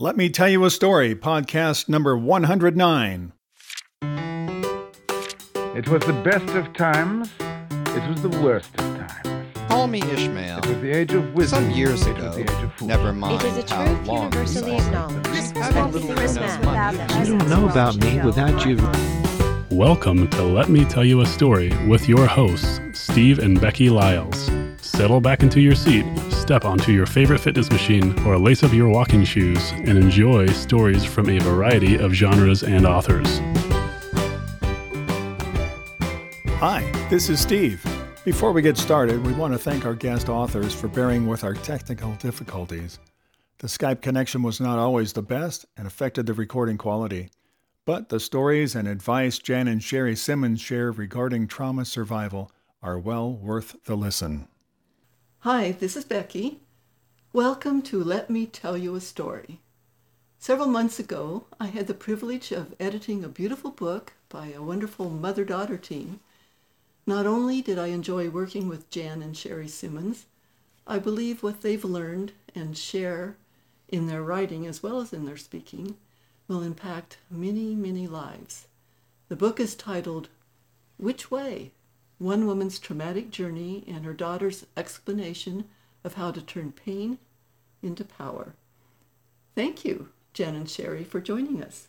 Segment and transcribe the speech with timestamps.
[0.00, 3.32] Let Me Tell You a Story, podcast number 109.
[5.74, 7.28] It was the best of times.
[7.40, 9.48] It was the worst of times.
[9.66, 10.58] Call me Ishmael.
[10.58, 11.64] It was the age of wisdom.
[11.64, 14.06] Some years it ago, was the age of never mind It is a how truth
[14.06, 15.56] long universally it's acknowledged.
[15.56, 17.28] How little Christmas knows without money.
[17.28, 19.76] You don't know about me without you.
[19.76, 24.48] Welcome to Let Me Tell You a Story with your hosts, Steve and Becky Lyles.
[24.80, 26.04] Settle back into your seat,
[26.48, 31.04] step onto your favorite fitness machine, or lace up your walking shoes and enjoy stories
[31.04, 33.38] from a variety of genres and authors.
[36.58, 37.84] Hi, this is Steve.
[38.24, 41.52] Before we get started, we want to thank our guest authors for bearing with our
[41.52, 42.98] technical difficulties.
[43.58, 47.28] The Skype connection was not always the best and affected the recording quality.
[47.84, 52.50] But the stories and advice Jan and Shari Simmons share regarding trauma survival
[52.82, 54.48] are well worth the listen.
[55.50, 56.60] Hi, this is Becky.
[57.32, 59.60] Welcome to Let Me Tell You a Story.
[60.38, 65.08] Several months ago, I had the privilege of editing a beautiful book by a wonderful
[65.08, 66.20] mother daughter team.
[67.06, 70.26] Not only did I enjoy working with Jan and Shari Simmons,
[70.86, 73.38] I believe what they've learned and share
[73.88, 75.96] in their writing as well as in their speaking
[76.46, 78.66] will impact many, many lives.
[79.30, 80.28] The book is titled
[80.98, 81.70] Which Way?
[82.18, 85.64] One woman's traumatic journey and her daughter's explanation
[86.04, 87.18] of how to turn pain
[87.82, 88.54] into power.
[89.54, 91.88] Thank you, Jen and Shari, for joining us.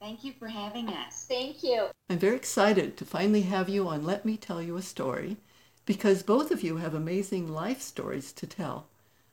[0.00, 1.26] Thank you for having us.
[1.28, 1.88] Thank you.
[2.08, 5.36] I'm very excited to finally have you on Let Me Tell You a Story
[5.84, 8.86] because both of you have amazing life stories to tell.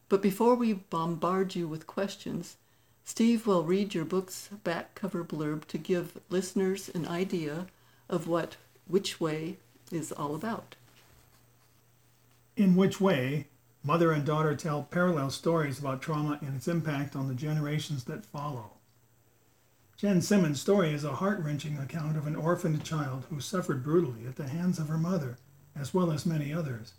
[0.10, 2.58] But before we bombard you with questions,
[3.06, 7.68] Steve will read your book's back cover blurb to give listeners an idea
[8.10, 9.58] of what Which Way
[9.92, 10.76] is all about.
[12.56, 13.48] In which way,
[13.84, 18.26] mother and daughter tell parallel stories about trauma and its impact on the generations that
[18.26, 18.72] follow.
[19.98, 24.28] Jen Simmons' story is a heart wrenching account of an orphaned child who suffered brutally
[24.28, 25.38] at the hands of her mother,
[25.76, 26.94] as well as many others.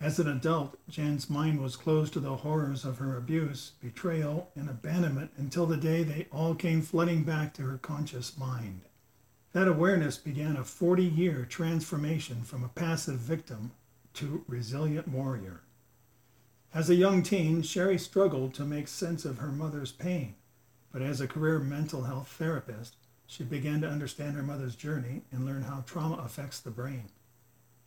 [0.00, 4.70] As an adult, Jen's mind was closed to the horrors of her abuse, betrayal, and
[4.70, 8.80] abandonment until the day they all came flooding back to her conscious mind.
[9.52, 13.72] That awareness began a 40 year transformation from a passive victim
[14.14, 15.62] to resilient warrior.
[16.72, 20.36] As a young teen, Shari struggled to make sense of her mother's pain,
[20.92, 22.94] but as a career mental health therapist,
[23.26, 27.08] she began to understand her mother's journey and learn how trauma affects the brain.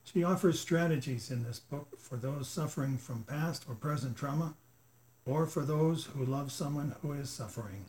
[0.04, 4.56] She offers strategies in this book for those suffering from past or present trauma,
[5.26, 7.86] or for those who love someone who is suffering.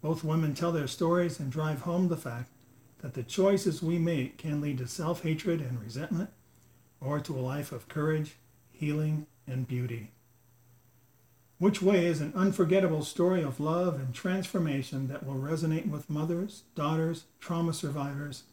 [0.00, 2.50] Both women tell their stories and drive home the fact
[2.98, 6.30] that the choices we make can lead to self hatred and resentment,
[7.00, 8.36] or to a life of courage,
[8.72, 10.12] healing, and beauty.
[11.58, 16.62] Which Way is an unforgettable story of love and transformation that will resonate with mothers,
[16.76, 18.44] daughters, trauma survivors,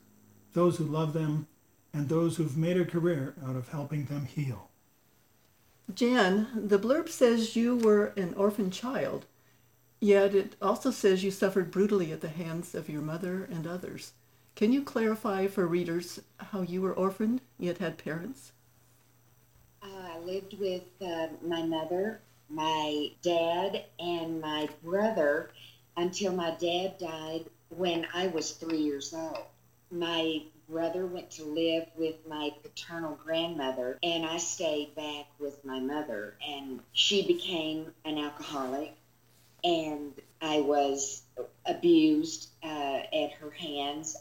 [0.53, 1.47] those who love them,
[1.94, 4.69] and those who've made a career out of helping them heal.
[5.94, 9.28] Jan, the blurb says you were an orphan child,
[10.01, 14.13] yet it also says you suffered brutally at the hands of your mother and others.
[14.55, 18.53] Can you clarify for readers how you were orphaned yet had parents?
[19.83, 25.51] Uh, I lived with uh, my mother, my dad, and my brother
[25.97, 29.43] until my dad died when I was three years old.
[29.91, 35.81] My brother went to live with my paternal grandmother, and I stayed back with my
[35.81, 36.35] mother.
[36.47, 38.95] And she became an alcoholic,
[39.66, 41.23] and I was
[41.66, 44.16] abused uh, at her hands.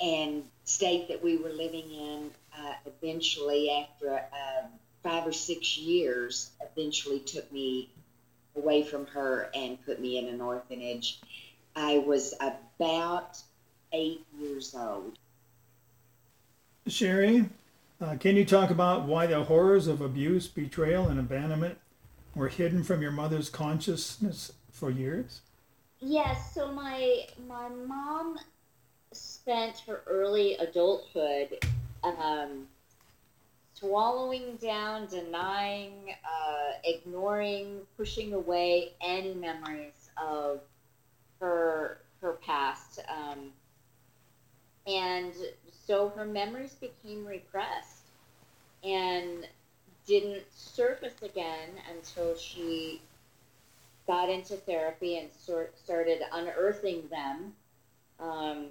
[0.00, 4.66] And state that we were living in uh, eventually, after uh,
[5.02, 7.90] five or six years, eventually took me
[8.56, 11.20] away from her and put me in an orphanage.
[11.74, 13.40] I was about
[13.92, 15.18] eight years old.
[16.86, 17.46] Shari,
[18.00, 21.78] uh, can you talk about why the horrors of abuse, betrayal, and abandonment
[22.34, 25.42] were hidden from your mother's consciousness for years?
[26.00, 28.38] Yes, so my my mom
[29.12, 31.58] spent her early adulthood
[32.02, 32.66] um,
[33.74, 40.60] swallowing down, denying, uh, ignoring, pushing away any memories of
[41.40, 43.50] her her past, um,
[44.86, 45.32] and
[45.86, 48.04] so her memories became repressed
[48.84, 49.48] and
[50.06, 53.00] didn't surface again until she
[54.06, 57.52] got into therapy and sort started unearthing them
[58.20, 58.66] um,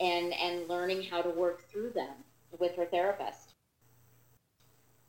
[0.00, 2.24] and and learning how to work through them
[2.58, 3.52] with her therapist.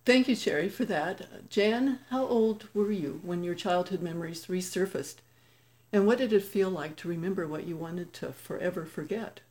[0.05, 1.21] Thank you, Shari, for that.
[1.21, 5.17] Uh, Jan, how old were you when your childhood memories resurfaced
[5.91, 9.41] And what did it feel like to remember what you wanted to forever forget?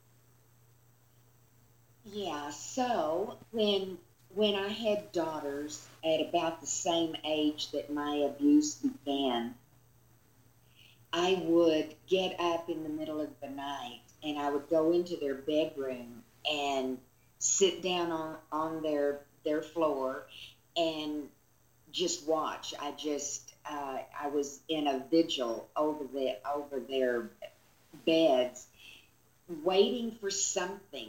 [2.04, 3.98] Yeah, so when
[4.30, 9.54] when I had daughters at about the same age that my abuse began,
[11.12, 15.16] I would get up in the middle of the night and I would go into
[15.16, 16.98] their bedroom and
[17.38, 20.26] sit down on, on their their floor
[20.76, 21.28] and
[21.92, 22.74] just watch.
[22.80, 27.30] I just uh, I was in a vigil over the over their
[28.04, 28.66] beds,
[29.62, 31.08] waiting for something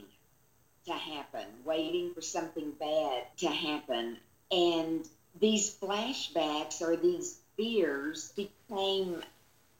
[0.85, 4.17] to happen, waiting for something bad to happen,
[4.51, 5.07] and
[5.39, 9.21] these flashbacks or these fears became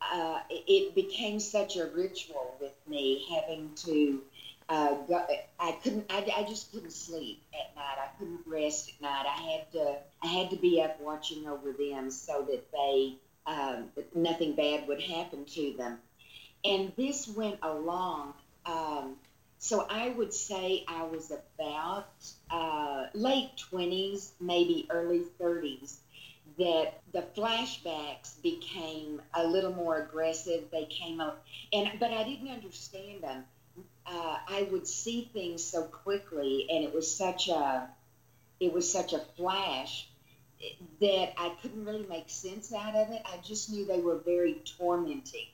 [0.01, 4.21] uh, it became such a ritual with me having to
[4.69, 5.25] uh, go,
[5.59, 7.97] I couldn't I, I just couldn't sleep at night.
[7.97, 9.25] I couldn't rest at night.
[9.25, 13.15] I had to I had to be up watching over them so that they
[13.45, 15.99] um, nothing bad would happen to them.
[16.65, 18.33] And this went along
[18.65, 19.15] um,
[19.59, 22.09] so I would say I was about
[22.49, 25.97] uh, late 20s maybe early 30s
[26.57, 30.65] that the flashbacks became a little more aggressive.
[30.71, 33.45] They came up, and but I didn't understand them.
[34.05, 37.89] Uh, I would see things so quickly, and it was such a
[38.59, 40.07] it was such a flash
[40.99, 43.21] that I couldn't really make sense out of it.
[43.25, 45.45] I just knew they were very tormenting.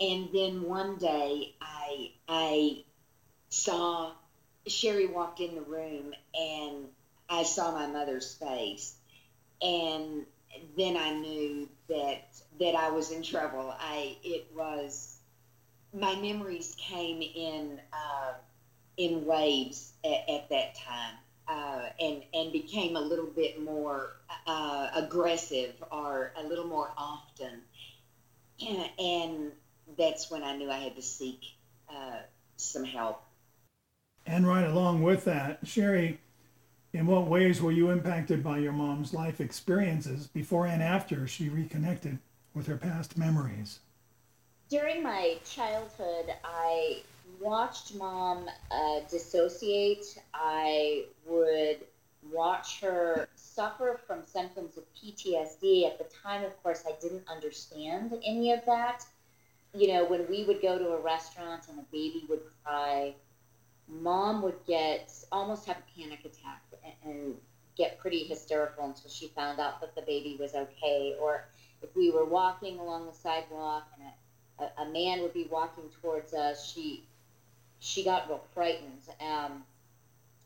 [0.00, 2.84] And then one day, I I
[3.50, 4.10] saw
[4.66, 6.88] Shari walked in the room, and
[7.28, 8.96] I saw my mother's face
[9.64, 10.26] and
[10.76, 13.74] then I knew that that I was in trouble.
[13.78, 15.16] I it was
[15.92, 18.34] my memories came in uh,
[18.96, 21.14] in waves at, at that time,
[21.48, 24.10] uh, and and became a little bit more
[24.46, 27.62] uh, aggressive or a little more often,
[28.60, 29.52] and, and
[29.98, 31.40] that's when I knew I had to seek
[31.88, 32.18] uh,
[32.56, 33.22] some help.
[34.26, 36.18] And right along with that, Shari,
[36.94, 41.48] in what ways were you impacted by your mom's life experiences before and after she
[41.48, 42.20] reconnected
[42.54, 43.80] with her past memories?
[44.70, 47.02] During my childhood, I
[47.40, 50.22] watched mom uh, dissociate.
[50.32, 51.78] I would
[52.32, 55.86] watch her suffer from symptoms of PTSD.
[55.86, 59.04] At the time, of course, I didn't understand any of that.
[59.74, 63.14] You know, when we would go to a restaurant and a baby would cry,
[63.88, 66.62] mom would get almost have a panic attack
[67.04, 67.34] and
[67.76, 71.14] get pretty hysterical until she found out that the baby was okay.
[71.20, 71.44] Or
[71.82, 76.32] if we were walking along the sidewalk and a, a, man would be walking towards
[76.34, 77.04] us, she
[77.80, 79.02] she got real frightened.
[79.20, 79.64] Um,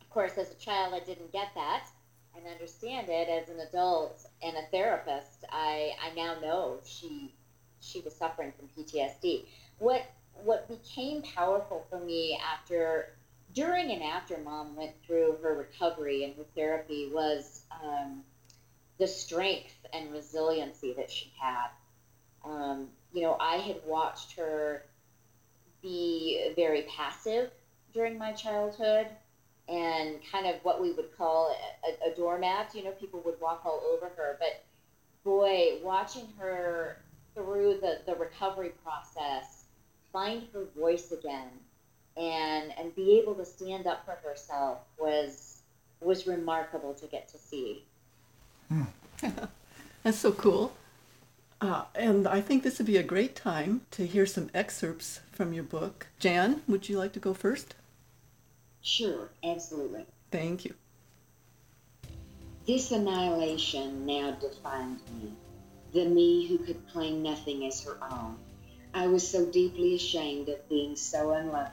[0.00, 1.84] of course, as a child, I didn't get that
[2.34, 3.28] and understand it.
[3.28, 7.34] As an adult and a therapist, I, I now know she
[7.80, 9.44] she was suffering from PTSD.
[9.78, 10.02] What
[10.44, 13.10] what became powerful for me after
[13.54, 18.22] during and after mom went through her recovery and her therapy was um,
[18.98, 21.68] the strength and resiliency that she had.
[22.44, 24.84] Um, you know, I had watched her
[25.82, 27.50] be very passive
[27.94, 29.06] during my childhood
[29.68, 31.54] and kind of what we would call
[31.84, 32.74] a, a, doormat.
[32.74, 34.38] You know, people would walk all over her.
[34.40, 34.64] But
[35.24, 36.98] boy, watching her
[37.34, 39.64] through the, the recovery process,
[40.12, 41.50] find her voice again,
[42.18, 45.62] and and be able to stand up for herself was
[46.00, 47.84] was remarkable to get to see.
[48.68, 48.82] Hmm.
[50.02, 50.72] That's so cool.
[51.60, 55.52] Uh, and I think this would be a great time to hear some excerpts from
[55.52, 56.06] your book.
[56.20, 57.74] Jan, would you like to go first?
[58.80, 60.06] Sure, absolutely.
[60.30, 60.74] Thank you.
[62.64, 65.32] This annihilation now defined me,
[65.92, 68.36] the me who could claim nothing as her own.
[68.94, 71.72] I was so deeply ashamed of being so unloved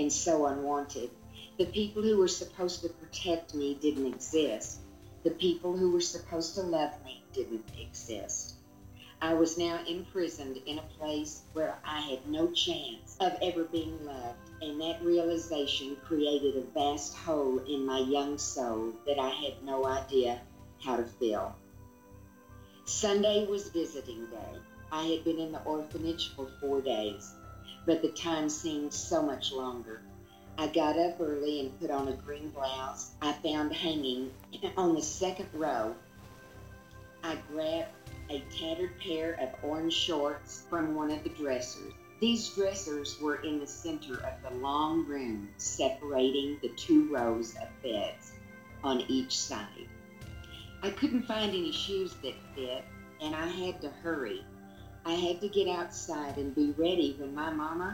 [0.00, 1.10] and so unwanted.
[1.58, 4.80] The people who were supposed to protect me didn't exist.
[5.24, 8.54] The people who were supposed to love me didn't exist.
[9.20, 14.02] I was now imprisoned in a place where I had no chance of ever being
[14.06, 19.62] loved, and that realization created a vast hole in my young soul that I had
[19.62, 20.40] no idea
[20.82, 21.54] how to fill.
[22.86, 24.58] Sunday was visiting day.
[24.90, 27.34] I had been in the orphanage for four days
[27.86, 30.02] but the time seemed so much longer.
[30.58, 34.30] I got up early and put on a green blouse I found hanging
[34.76, 35.94] on the second row.
[37.22, 37.88] I grabbed
[38.30, 41.92] a tattered pair of orange shorts from one of the dressers.
[42.20, 47.68] These dressers were in the center of the long room separating the two rows of
[47.82, 48.32] beds
[48.84, 49.88] on each side.
[50.82, 52.84] I couldn't find any shoes that fit,
[53.22, 54.44] and I had to hurry
[55.04, 57.92] I had to get outside and be ready when my mama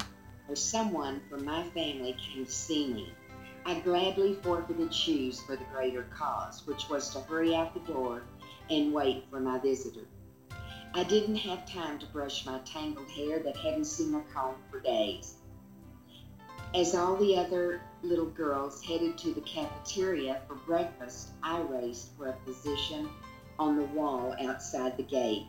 [0.48, 3.12] or someone from my family came to see me.
[3.64, 8.22] I gladly forfeited shoes for the greater cause, which was to hurry out the door
[8.70, 10.06] and wait for my visitor.
[10.94, 14.80] I didn't have time to brush my tangled hair that hadn't seen a comb for
[14.80, 15.36] days.
[16.74, 22.28] As all the other little girls headed to the cafeteria for breakfast, I raced for
[22.28, 23.08] a position
[23.58, 25.46] on the wall outside the gate.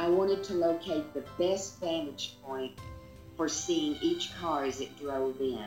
[0.00, 2.72] I wanted to locate the best vantage point
[3.36, 5.66] for seeing each car as it drove in.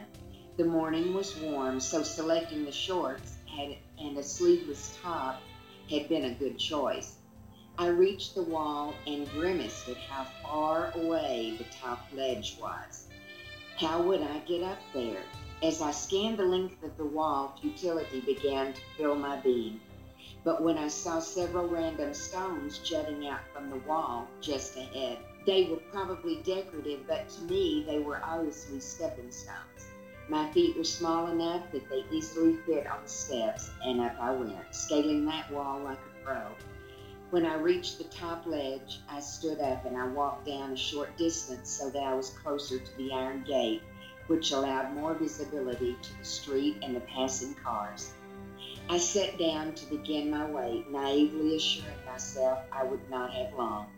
[0.57, 5.35] The morning was warm, so selecting the shorts had, and a sleeveless top
[5.87, 7.17] had been a good choice.
[7.77, 13.05] I reached the wall and grimaced at how far away the top ledge was.
[13.77, 15.21] How would I get up there?
[15.61, 19.79] As I scanned the length of the wall, futility began to fill my being.
[20.43, 25.65] But when I saw several random stones jutting out from the wall just ahead, they
[25.65, 29.87] were probably decorative, but to me they were obviously stepping stones.
[30.29, 34.31] My feet were small enough that they easily fit on the steps, and up I
[34.31, 36.41] went, scaling that wall like a pro.
[37.29, 41.17] When I reached the top ledge, I stood up and I walked down a short
[41.17, 43.81] distance so that I was closer to the iron gate,
[44.27, 48.11] which allowed more visibility to the street and the passing cars.
[48.89, 53.89] I sat down to begin my wait, naively assuring myself I would not have long.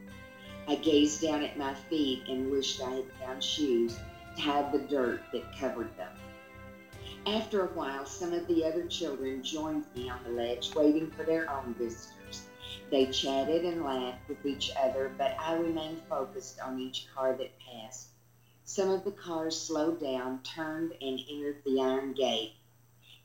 [0.68, 3.98] I gazed down at my feet and wished I had found shoes
[4.36, 6.12] to hide the dirt that covered them.
[7.26, 11.24] After a while, some of the other children joined me on the ledge, waiting for
[11.24, 12.44] their own visitors.
[12.92, 17.60] They chatted and laughed with each other, but I remained focused on each car that
[17.60, 18.10] passed.
[18.64, 22.54] Some of the cars slowed down, turned, and entered the iron gate.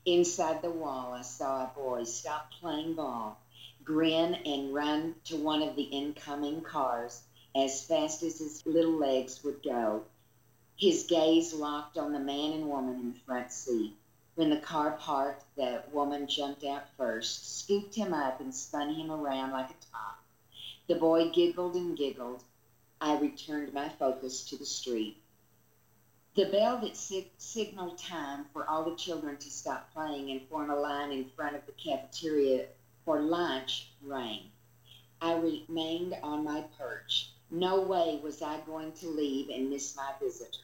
[0.05, 3.37] Inside the wall, I saw a boy stop playing ball,
[3.83, 7.21] grin, and run to one of the incoming cars
[7.55, 10.05] as fast as his little legs would go.
[10.75, 13.95] His gaze locked on the man and woman in the front seat.
[14.33, 19.11] When the car parked, the woman jumped out first, scooped him up, and spun him
[19.11, 20.23] around like a top.
[20.87, 22.43] The boy giggled and giggled.
[22.99, 25.17] I returned my focus to the street.
[26.33, 30.69] The bell that sig- signaled time for all the children to stop playing and form
[30.69, 32.67] a line in front of the cafeteria
[33.03, 34.49] for lunch rang.
[35.19, 37.31] I remained on my perch.
[37.49, 40.57] No way was I going to leave and miss my visitor.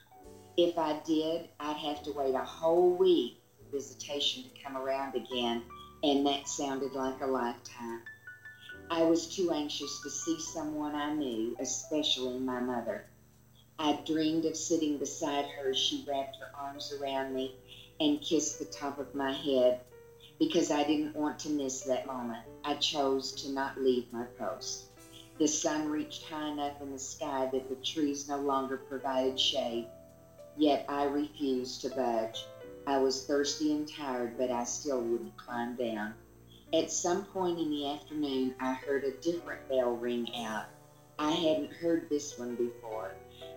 [0.56, 5.16] If I did, I'd have to wait a whole week for visitation to come around
[5.16, 5.64] again,
[6.02, 8.04] and that sounded like a lifetime.
[8.90, 13.06] I was too anxious to see someone I knew, especially my mother.
[13.80, 17.54] I dreamed of sitting beside her as she wrapped her arms around me
[18.00, 19.78] and kissed the top of my head.
[20.40, 24.86] Because I didn't want to miss that moment, I chose to not leave my post.
[25.38, 29.86] The sun reached high enough in the sky that the trees no longer provided shade,
[30.58, 32.46] yet I refused to budge.
[32.88, 36.16] I was thirsty and tired, but I still wouldn't climb down.
[36.74, 40.66] At some point in the afternoon, I heard a different bell ring out.
[41.20, 43.12] I hadn't heard this one before.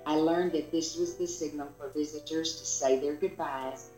[0.06, 3.90] I learned that this was the signal for visitors to say their goodbyes,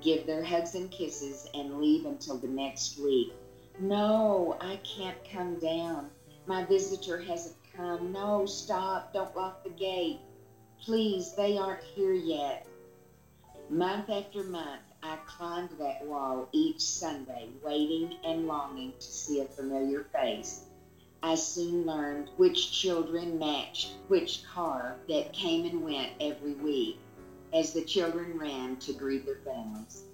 [0.00, 3.32] give their hugs and kisses, and leave until the next week.
[3.78, 6.10] No, I can't come down.
[6.46, 8.12] My visitor hasn't come.
[8.12, 9.12] No, stop.
[9.12, 10.20] Don't lock the gate.
[10.82, 12.66] Please, they aren't here yet.
[13.68, 19.44] Month after month, I climbed that wall each Sunday, waiting and longing to see a
[19.44, 20.64] familiar face.
[21.22, 26.98] I soon learned which children matched which car that came and went every week
[27.52, 30.04] as the children ran to greet their families.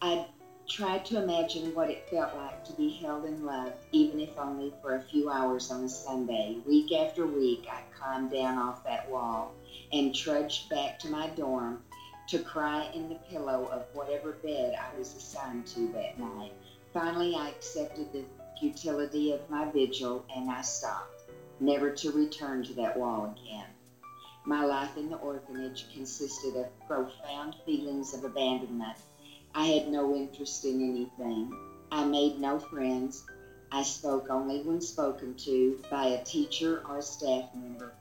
[0.00, 0.26] I
[0.68, 4.72] tried to imagine what it felt like to be held and loved, even if only
[4.80, 6.56] for a few hours on a Sunday.
[6.66, 9.52] Week after week, I climbed down off that wall
[9.92, 11.82] and trudged back to my dorm
[12.28, 16.52] to cry in the pillow of whatever bed I was assigned to that night.
[16.92, 18.24] Finally, I accepted the
[18.60, 23.66] futility of my vigil and I stopped, never to return to that wall again.
[24.44, 28.96] My life in the orphanage consisted of profound feelings of abandonment.
[29.54, 31.52] I had no interest in anything.
[31.90, 33.24] I made no friends.
[33.70, 37.92] I spoke only when spoken to by a teacher or a staff member.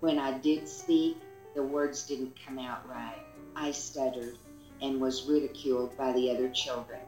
[0.00, 1.16] When I did speak,
[1.54, 3.22] the words didn't come out right.
[3.56, 4.36] I stuttered
[4.82, 7.00] and was ridiculed by the other children.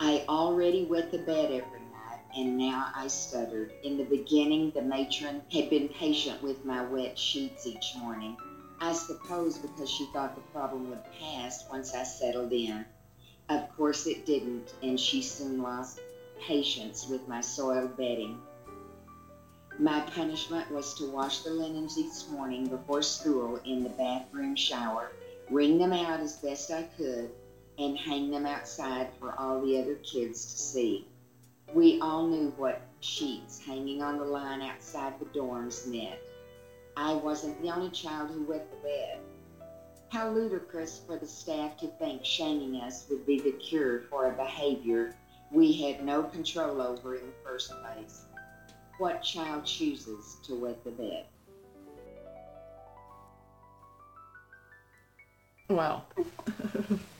[0.00, 3.72] I already wet the bed every night, and now I stuttered.
[3.84, 8.36] In the beginning, the matron had been patient with my wet sheets each morning.
[8.80, 12.84] I suppose because she thought the problem would pass once I settled in.
[13.48, 16.00] Of course it didn't, and she soon lost
[16.40, 18.40] patience with my soiled bedding.
[19.78, 25.12] My punishment was to wash the linens each morning before school in the bathroom shower,
[25.50, 27.30] wring them out as best I could,
[27.78, 31.06] and hang them outside for all the other kids to see.
[31.72, 36.20] We all knew what sheets hanging on the line outside the dorms meant.
[36.96, 39.18] I wasn't the only child who wet the bed.
[40.10, 44.36] How ludicrous for the staff to think shaming us would be the cure for a
[44.36, 45.16] behavior
[45.54, 48.24] we had no control over in the first place.
[48.98, 51.26] What child chooses to wet the bed?
[55.68, 56.02] Wow.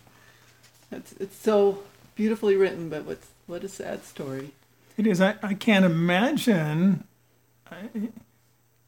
[0.91, 1.83] it's, it's so
[2.15, 4.53] beautifully written, but what's, what a sad story.
[4.97, 5.21] It is.
[5.21, 7.05] I, I can't imagine.
[7.71, 7.89] I,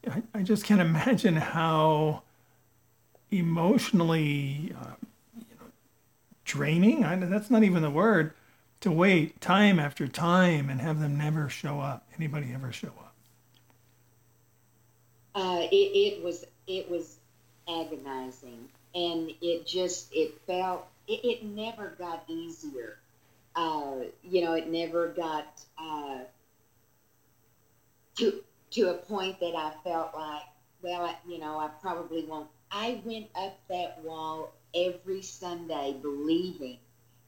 [0.08, 2.22] I, I just can't imagine how
[3.30, 4.92] emotionally uh,
[5.36, 5.66] you know,
[6.44, 7.04] draining.
[7.04, 8.32] I, that's not even the word.
[8.80, 12.06] To wait time after time and have them never show up.
[12.16, 13.14] Anybody ever show up?
[15.34, 17.16] Uh, it, it was it was
[17.68, 22.98] agonizing, and it just it felt it, it never got easier.
[23.54, 26.18] Uh, you know, it never got uh,
[28.16, 30.42] to to a point that I felt like,
[30.82, 32.48] well, I, you know, I probably won't.
[32.70, 36.78] I went up that wall every Sunday believing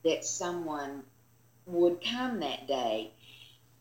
[0.05, 1.03] that someone
[1.67, 3.13] would come that day.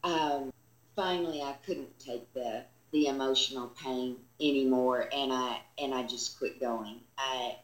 [0.04, 0.54] Um,
[0.96, 6.60] finally, I couldn't take the the emotional pain anymore, and I and I just quit
[6.60, 7.01] going.
[7.18, 7.58] I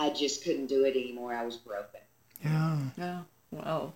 [0.00, 1.34] I just couldn't do it anymore.
[1.34, 2.00] I was broken.
[2.42, 2.78] Yeah.
[2.96, 3.20] Yeah.
[3.50, 3.92] Wow.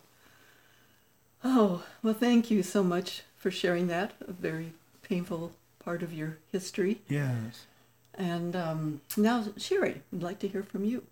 [1.42, 4.12] Oh, well, thank you so much for sharing that.
[4.20, 7.00] A very painful part of your history.
[7.08, 7.64] Yes.
[8.12, 11.04] And um, now, Shari, I'd like to hear from you.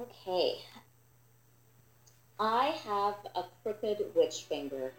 [0.00, 0.58] Okay.
[2.38, 4.92] I have a crooked witch finger.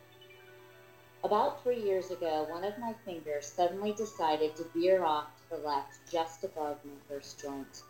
[1.26, 5.68] About three years ago, one of my fingers suddenly decided to veer off to the
[5.68, 7.82] left just above my first joint.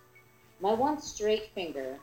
[0.61, 1.99] My once straight finger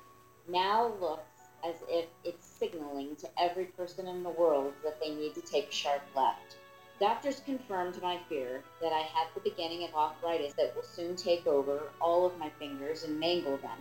[0.47, 5.35] now looks as if it's signaling to every person in the world that they need
[5.35, 6.57] to take a sharp left.
[7.01, 11.47] Doctors confirmed my fear that I have the beginning of arthritis that will soon take
[11.47, 13.79] over all of my fingers and mangle them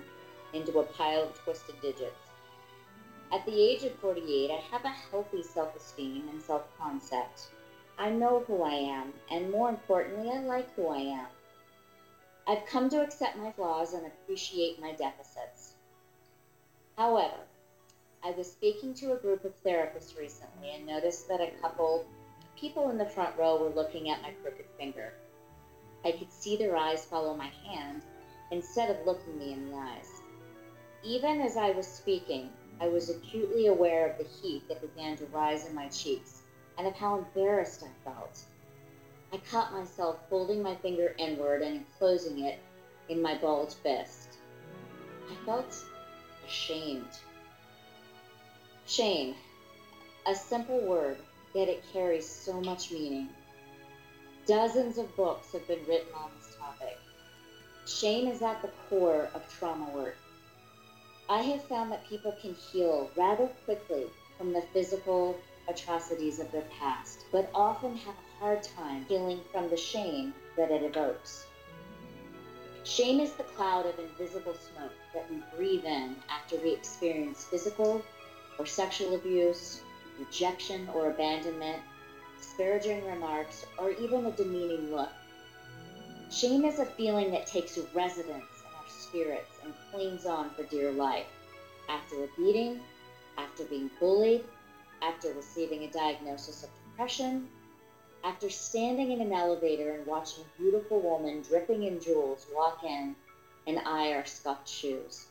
[0.54, 2.31] into a pile of twisted digits.
[3.32, 7.48] At the age of 48, I have a healthy self esteem and self concept.
[7.98, 11.28] I know who I am, and more importantly, I like who I am.
[12.46, 15.76] I've come to accept my flaws and appreciate my deficits.
[16.98, 17.38] However,
[18.22, 22.06] I was speaking to a group of therapists recently and noticed that a couple
[22.58, 25.13] people in the front row were looking at my crooked finger.
[26.04, 28.02] I could see their eyes follow my hand
[28.52, 30.22] instead of looking me in the eyes.
[31.04, 35.26] Even as I was speaking, I was acutely aware of the heat that began to
[35.28, 36.41] rise in my cheeks
[36.80, 38.39] and of how embarrassed I felt.
[39.32, 42.58] I caught myself folding my finger inward and enclosing it
[43.08, 44.39] in my balled fist.
[45.30, 45.86] I felt
[46.48, 47.20] ashamed.
[48.88, 49.36] Shame,
[50.26, 51.17] a simple word,
[51.54, 53.30] yet it carries so much meaning.
[54.48, 56.98] Dozens of books have been written on this topic.
[57.86, 60.17] Shame is at the core of trauma work.
[61.32, 65.38] I have found that people can heal rather quickly from the physical
[65.70, 70.72] atrocities of their past, but often have a hard time healing from the shame that
[70.72, 71.46] it evokes.
[72.84, 78.02] Shame is the cloud of invisible smoke that we breathe in after we experience physical
[78.60, 79.80] or sexual abuse,
[80.20, 81.82] rejection or abandonment,
[82.39, 85.12] disparaging remarks, or even a demeaning look.
[86.30, 88.51] Shame is a feeling that takes residence
[89.12, 91.28] spirits and clings on for dear life.
[91.89, 92.80] After a beating,
[93.38, 94.45] after being bullied,
[95.02, 97.50] after receiving a diagnosis of depression,
[98.24, 103.13] after standing in an elevator and watching a beautiful woman dripping in jewels walk in
[103.67, 105.26] and eye our scuffed shoes.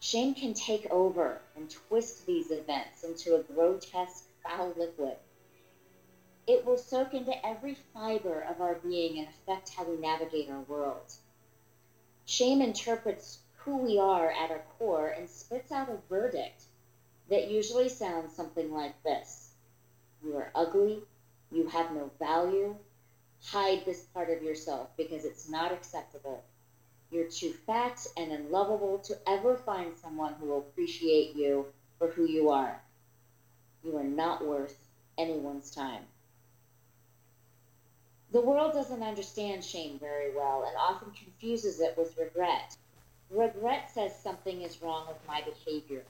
[0.00, 5.16] Shame can take over and twist these events into a grotesque, foul liquid.
[6.46, 10.60] It will soak into every fiber of our being and affect how we navigate our
[10.60, 11.14] world.
[12.26, 16.64] Shame interprets who we are at our core and spits out a verdict
[17.28, 19.52] that usually sounds something like this
[20.22, 21.02] You are ugly,
[21.50, 22.76] you have no value,
[23.42, 26.42] hide this part of yourself because it's not acceptable.
[27.10, 31.66] You're too fat and unlovable to ever find someone who will appreciate you
[31.98, 32.82] for who you are.
[33.82, 36.06] You are not worth anyone's time.
[38.34, 42.76] The world doesn't understand shame very well and often confuses it with regret.
[43.30, 46.02] Regret says something is wrong with my behavior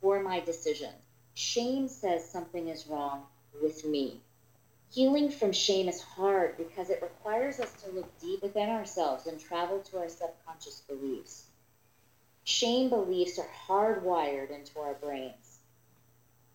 [0.00, 0.92] or my decision.
[1.34, 3.26] Shame says something is wrong
[3.60, 4.20] with me.
[4.92, 9.40] Healing from shame is hard because it requires us to look deep within ourselves and
[9.40, 11.46] travel to our subconscious beliefs.
[12.44, 15.58] Shame beliefs are hardwired into our brains.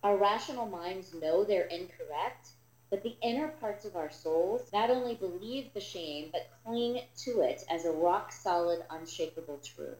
[0.04, 2.52] Our rational minds know they're incorrect,
[2.90, 7.42] but the inner parts of our souls not only believe the shame, but cling to
[7.42, 9.98] it as a rock solid, unshakable truth.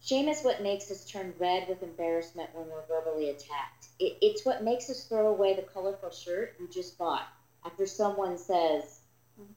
[0.00, 3.88] Shame is what makes us turn red with embarrassment when we're verbally attacked.
[3.98, 7.26] It, it's what makes us throw away the colorful shirt we just bought
[7.64, 9.00] after someone says,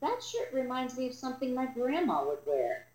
[0.02, 2.86] That shirt reminds me of something my grandma would wear.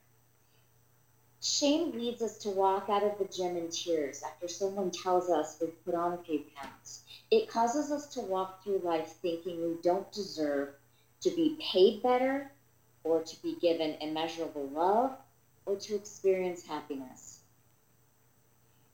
[1.41, 5.57] Shame leads us to walk out of the gym in tears after someone tells us
[5.61, 7.03] we've put on a few pounds.
[7.31, 10.75] It causes us to walk through life thinking we don't deserve
[11.21, 12.51] to be paid better
[13.05, 15.13] or to be given immeasurable love
[15.67, 17.41] or to experience happiness.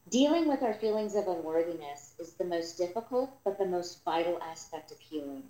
[0.09, 4.90] Dealing with our feelings of unworthiness is the most difficult but the most vital aspect
[4.90, 5.49] of healing.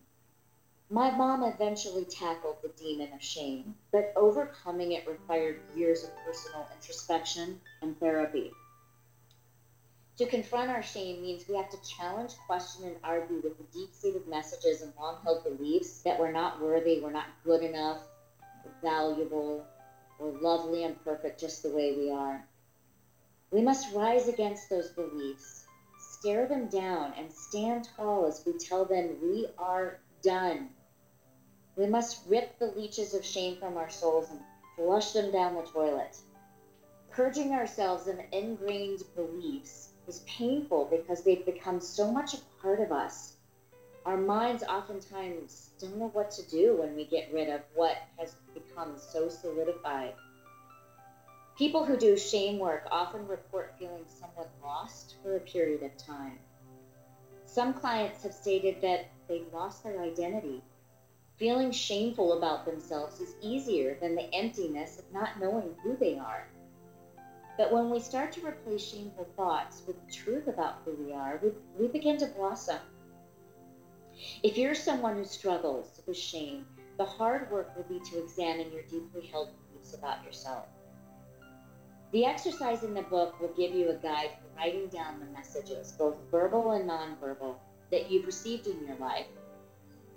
[0.90, 6.68] My mom eventually tackled the demon of shame, but overcoming it required years of personal
[6.74, 8.52] introspection and therapy.
[10.18, 13.92] To confront our shame means we have to challenge, question, and argue with the deep
[13.92, 18.00] seated messages and long held beliefs that we're not worthy, we're not good enough,
[18.80, 19.66] valuable,
[20.20, 22.46] or lovely and perfect just the way we are.
[23.50, 25.66] We must rise against those beliefs,
[25.98, 30.68] stare them down, and stand tall as we tell them we are done.
[31.74, 34.40] We must rip the leeches of shame from our souls and
[34.76, 36.16] flush them down the toilet.
[37.10, 42.92] Purging ourselves of ingrained beliefs is painful because they've become so much a part of
[42.92, 43.36] us.
[44.04, 48.36] Our minds oftentimes don't know what to do when we get rid of what has
[48.52, 50.14] become so solidified.
[51.56, 56.38] People who do shame work often report feeling somewhat lost for a period of time.
[57.46, 60.62] Some clients have stated that they've lost their identity.
[61.36, 66.48] Feeling shameful about themselves is easier than the emptiness of not knowing who they are.
[67.56, 71.52] But when we start to replace shameful thoughts with truth about who we are, we,
[71.78, 72.78] we begin to blossom.
[74.42, 76.66] If you're someone who struggles with shame,
[76.98, 80.66] the hard work will be to examine your deeply held beliefs about yourself.
[82.12, 85.92] The exercise in the book will give you a guide for writing down the messages,
[85.92, 87.56] both verbal and nonverbal,
[87.90, 89.26] that you've received in your life.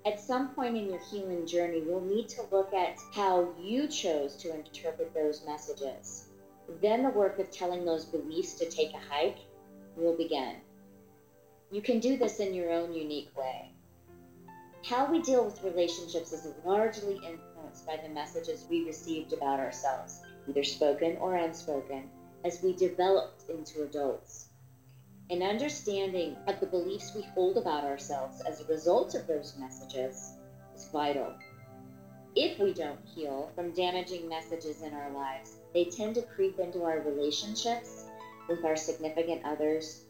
[0.06, 4.36] At some point in your healing journey, you'll need to look at how you chose
[4.38, 6.27] to interpret those messages.
[6.82, 9.40] Then the work of telling those beliefs to take a hike
[9.96, 10.58] will begin.
[11.72, 13.72] You can do this in your own unique way.
[14.84, 20.22] How we deal with relationships is largely influenced by the messages we received about ourselves
[20.48, 22.10] either spoken or unspoken,
[22.46, 24.48] as we developed into adults.
[25.30, 30.38] An understanding of the beliefs we hold about ourselves as a result of those messages
[30.74, 31.34] is vital.
[32.36, 36.82] If we don't heal from damaging messages in our lives, they tend to creep into
[36.86, 38.06] our relationships
[38.50, 40.06] with our significant others,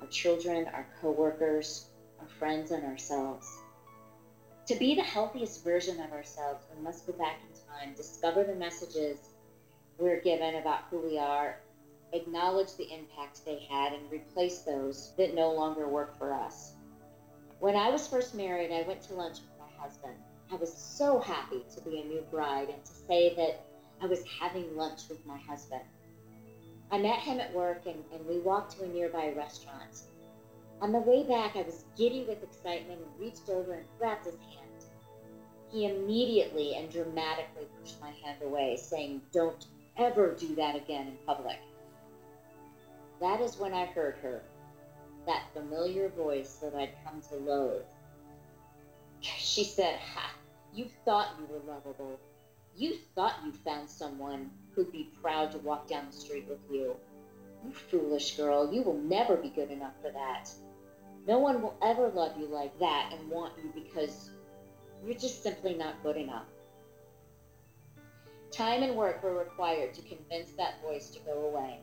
[0.00, 1.86] our children, our coworkers,
[2.18, 3.46] our friends, and ourselves.
[4.66, 8.56] To be the healthiest version of ourselves, we must go back in time, discover the
[8.56, 9.16] messages
[9.96, 11.60] we're given about who we are,
[12.12, 16.72] acknowledge the impact they had, and replace those that no longer work for us.
[17.60, 20.16] When I was first married, I went to lunch with my husband.
[20.50, 23.60] I was so happy to be a new bride and to say that
[24.02, 25.84] I was having lunch with my husband.
[26.90, 30.02] I met him at work and, and we walked to a nearby restaurant.
[30.80, 34.34] On the way back, I was giddy with excitement and reached over and grabbed his
[34.34, 34.84] hand.
[35.70, 39.64] He immediately and dramatically pushed my hand away, saying, Don't
[39.96, 41.60] ever do that again in public.
[43.20, 44.42] That is when I heard her,
[45.26, 47.84] that familiar voice that I'd come to loathe.
[49.20, 50.34] She said, Ha,
[50.74, 52.18] you thought you were lovable.
[52.76, 56.96] You thought you found someone who'd be proud to walk down the street with you.
[57.64, 60.50] You foolish girl, you will never be good enough for that.
[61.26, 64.30] No one will ever love you like that and want you because
[65.04, 66.46] you're just simply not good enough.
[68.50, 71.78] Time and work were required to convince that voice to go away.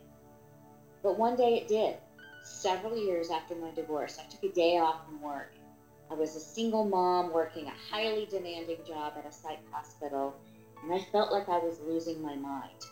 [1.02, 1.96] But one day it did.
[2.42, 5.52] Several years after my divorce, I took a day off from work.
[6.10, 10.34] I was a single mom working a highly demanding job at a psych hospital,
[10.82, 12.84] and I felt like I was losing my mind.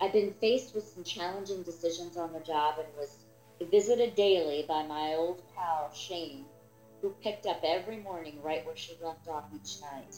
[0.00, 3.24] I'd been faced with some challenging decisions on the job and was
[3.70, 6.44] visited daily by my old pal, Shane,
[7.00, 10.16] who picked up every morning right where she left off each night.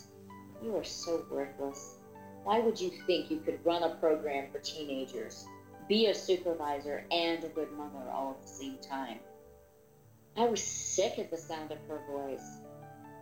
[0.62, 1.96] You are so worthless.
[2.42, 5.46] Why would you think you could run a program for teenagers,
[5.88, 9.18] be a supervisor, and a good mother all at the same time?
[10.36, 12.60] I was sick at the sound of her voice.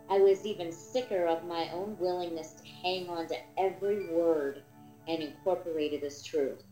[0.09, 4.63] I was even sicker of my own willingness to hang on to every word
[5.09, 6.63] and incorporate it as truth.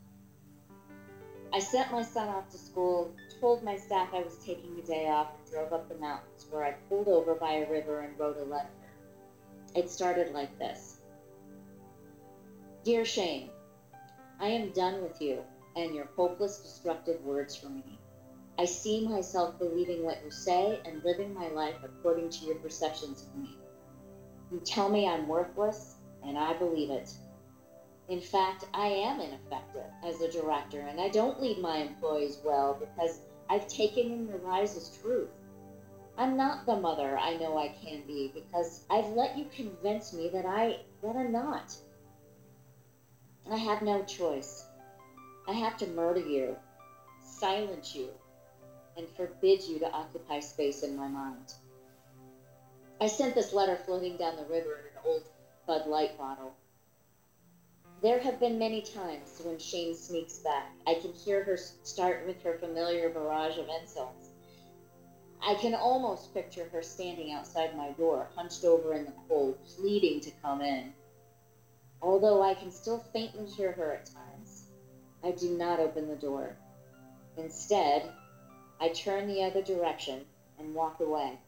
[1.52, 5.08] I sent my son off to school, told my staff I was taking a day
[5.08, 8.36] off, and drove up the mountains where I pulled over by a river and wrote
[8.36, 8.68] a letter.
[9.74, 10.98] It started like this
[12.84, 13.50] Dear Shane,
[14.38, 15.42] I am done with you
[15.76, 17.98] and your hopeless, destructive words for me.
[18.56, 23.22] I see myself believing what you say and living my life according to your perceptions
[23.22, 23.58] of me.
[24.52, 27.12] You tell me I'm worthless, and I believe it.
[28.08, 32.78] In fact, I am ineffective as a director, and I don't lead my employees well
[32.78, 35.30] because I've taken in your lies as truth.
[36.16, 40.28] I'm not the mother I know I can be because I've let you convince me
[40.28, 41.76] that I that I'm not.
[43.50, 44.64] I have no choice.
[45.48, 46.56] I have to murder you,
[47.20, 48.10] silence you,
[48.96, 51.54] and forbid you to occupy space in my mind.
[53.00, 55.22] I sent this letter floating down the river in an old
[55.66, 56.54] Bud Light bottle.
[58.02, 60.70] There have been many times when Shane sneaks back.
[60.86, 64.28] I can hear her start with her familiar barrage of insults.
[65.40, 70.20] I can almost picture her standing outside my door, hunched over in the cold, pleading
[70.20, 70.92] to come in.
[72.00, 74.66] Although I can still faintly hear her at times,
[75.22, 76.56] I do not open the door.
[77.36, 78.10] Instead,
[78.84, 80.26] I turn the other direction
[80.58, 81.38] and walk away.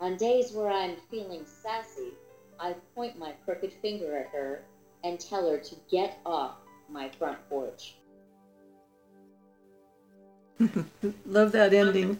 [0.00, 2.14] On days where I'm feeling sassy,
[2.58, 4.62] I point my crooked finger at her
[5.04, 6.54] and tell her to get off
[6.88, 7.96] my front porch.
[11.26, 12.18] Love that ending.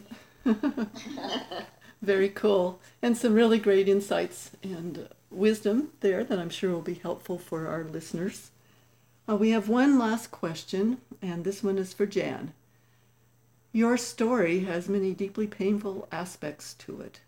[2.03, 2.81] Very cool.
[3.01, 7.67] And some really great insights and wisdom there that I'm sure will be helpful for
[7.67, 8.51] our listeners.
[9.27, 12.53] Uh, we have one last question, and this one is for Jan.
[13.79, 17.21] Your story has many deeply painful aspects to it,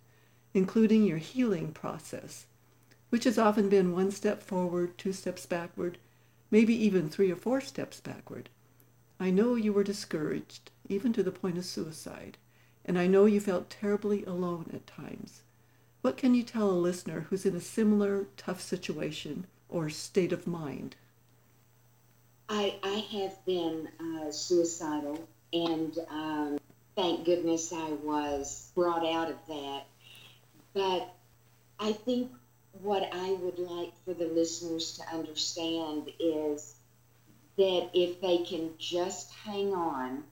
[0.52, 2.46] including your healing process,
[3.10, 5.98] which has often been one step forward, two steps backward,
[6.50, 8.48] maybe even three or four steps backward.
[9.20, 12.36] I know you were discouraged, even to the point of suicide,
[12.84, 15.42] and I know you felt terribly alone at times.
[16.02, 20.48] What can you tell a listener who's in a similar tough situation or state of
[20.48, 20.96] mind?
[22.48, 26.58] I, I have been uh, suicidal, and um,
[26.96, 29.82] thank goodness I was brought out of that.
[30.74, 31.12] But
[31.78, 32.30] I think
[32.82, 36.74] what I would like for the listeners to understand is
[37.56, 40.24] that if they can just hang on,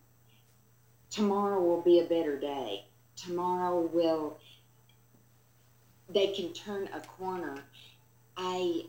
[1.11, 2.85] tomorrow will be a better day.
[3.17, 4.39] Tomorrow will,
[6.09, 7.57] they can turn a corner.
[8.37, 8.85] I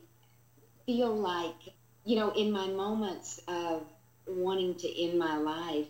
[0.86, 1.74] feel like,
[2.06, 3.84] you know, in my moments of
[4.28, 5.88] wanting to end my life,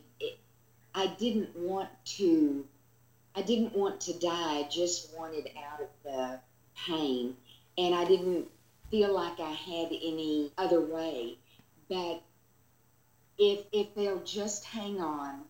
[0.94, 2.66] I didn't want to,
[3.36, 4.60] I didn't want to die.
[4.60, 6.40] I just wanted out of the
[6.88, 7.36] pain.
[7.78, 8.48] And I didn't
[8.92, 11.38] feel like I had any other way.
[11.88, 12.22] But
[13.38, 15.42] if, if they'll just hang on,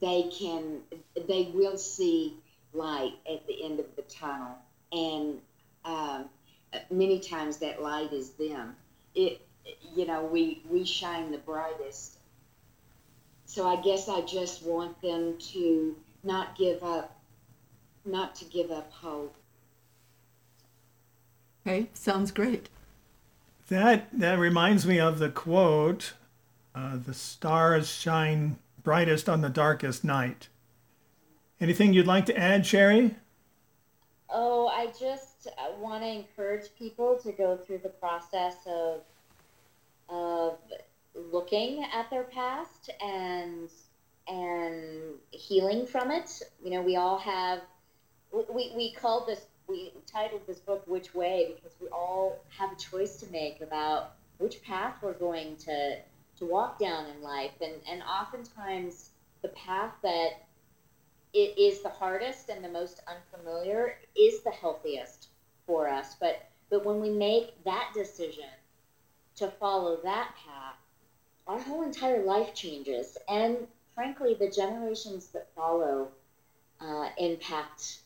[0.00, 0.80] they can,
[1.26, 2.36] they will see
[2.72, 4.56] light at the end of the tunnel.
[4.92, 5.40] And
[5.84, 6.26] um,
[6.90, 8.76] many times that light is them.
[9.14, 9.40] It,
[9.94, 12.17] you know, we, we shine the brightest.
[13.48, 17.18] So I guess I just want them to not give up,
[18.04, 19.34] not to give up hope.
[21.66, 22.68] Okay, sounds great.
[23.68, 26.12] That that reminds me of the quote,
[26.74, 30.48] uh, "The stars shine brightest on the darkest night."
[31.58, 33.16] Anything you'd like to add, Shari?
[34.28, 39.00] Oh, I just want to encourage people to go through the process of of
[41.32, 43.70] looking at their past and
[44.28, 46.42] and healing from it.
[46.62, 47.60] You know, we all have
[48.32, 51.54] we, we called this we titled this book which way?
[51.54, 55.98] Because we all have a choice to make about which path we're going to
[56.38, 57.52] to walk down in life.
[57.60, 59.10] And and oftentimes
[59.42, 60.30] the path that
[61.34, 65.28] it is the hardest and the most unfamiliar is the healthiest
[65.66, 66.16] for us.
[66.18, 68.44] But but when we make that decision
[69.36, 70.77] to follow that path
[71.48, 73.56] our whole entire life changes and
[73.94, 76.08] frankly the generations that follow
[76.80, 78.00] uh, impact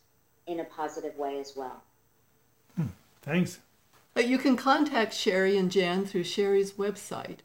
[0.47, 1.83] in a positive way as well.
[2.77, 2.87] Hmm.
[3.21, 3.59] Thanks.
[4.15, 7.39] But you can contact Shari and Jan through Shari's website,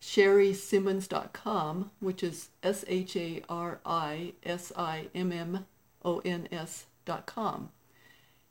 [0.00, 5.66] sharisimmons.com, which is S H A R I S I M M
[6.04, 7.70] O N S.com.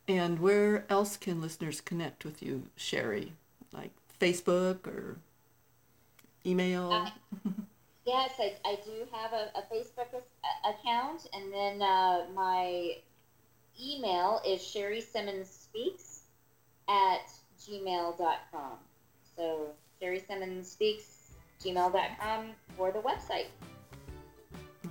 [0.08, 3.34] And where else can listeners connect with you, Shari?
[3.74, 5.18] Like Facebook or
[6.46, 6.92] email?
[6.92, 7.10] Uh,
[8.06, 10.22] yes, I, I do have a, a Facebook
[10.66, 12.96] account, and then uh, my
[13.82, 16.22] email is Shari Simmons Speaks
[16.88, 18.78] at gmail.com.
[19.36, 19.68] So
[20.00, 21.32] Shari Simmons Speaks,
[21.64, 23.48] gmail.com for the website.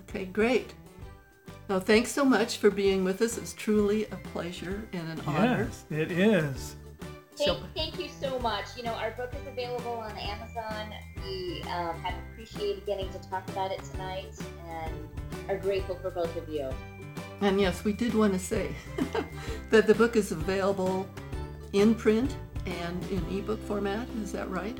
[0.08, 0.72] Okay, great.
[1.68, 3.38] Well, thanks so much for being with us.
[3.38, 5.68] It's truly a pleasure and an honor.
[5.70, 6.74] Yes, it is.
[7.46, 8.66] Thank, thank you so much.
[8.76, 10.92] You know, our book is available on Amazon.
[11.24, 14.34] We um, have appreciated getting to talk about it tonight
[14.68, 15.08] and
[15.48, 16.68] are grateful for both of you.
[17.40, 18.74] And yes, we did want to say
[19.70, 21.08] that the book is available
[21.72, 24.06] in print and in ebook format.
[24.22, 24.76] Is that right?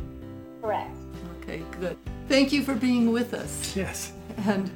[0.60, 0.96] Correct.
[1.42, 1.96] Okay, good.
[2.28, 3.74] Thank you for being with us.
[3.74, 4.12] Yes.
[4.46, 4.70] And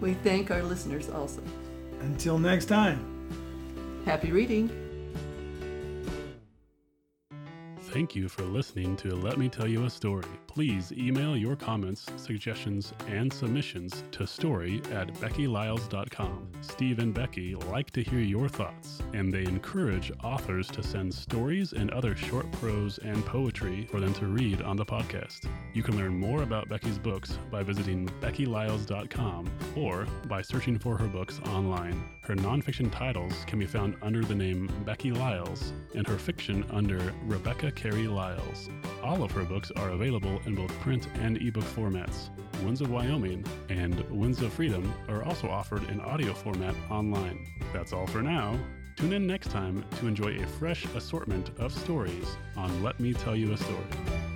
[0.00, 1.42] we thank our listeners also.
[2.00, 2.98] Until next time.
[4.04, 4.87] Happy reading.
[7.92, 10.24] Thank you for listening to Let Me Tell You a Story.
[10.46, 16.48] Please email your comments, suggestions, and submissions to story at beckylyles.com.
[16.60, 21.72] Steve and Becky like to hear your thoughts, and they encourage authors to send stories
[21.72, 25.48] and other short prose and poetry for them to read on the podcast.
[25.72, 31.08] You can learn more about Becky's books by visiting beckylyles.com or by searching for her
[31.08, 32.04] books online.
[32.20, 37.14] Her nonfiction titles can be found under the name Becky Lyles, and her fiction under
[37.24, 38.68] Rebecca Carey Lyles.
[39.04, 42.28] All of her books are available in both print and ebook formats.
[42.64, 47.46] Winds of Wyoming and Winds of Freedom are also offered in audio format online.
[47.72, 48.58] That's all for now.
[48.96, 53.36] Tune in next time to enjoy a fresh assortment of stories on Let Me Tell
[53.36, 54.27] You a Story.